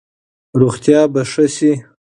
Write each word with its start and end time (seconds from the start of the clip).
روغتیا 0.59 1.01
به 1.13 1.21
ښه 1.31 1.45
شي. 1.55 1.71